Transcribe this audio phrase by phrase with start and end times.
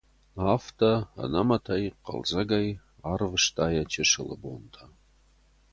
[0.51, 0.91] Афтӕ,
[1.23, 2.67] ӕнӕмӕтӕй, хъӕлдзӕгӕй
[3.09, 4.83] арвыста йӕ чысылы бонтӕ.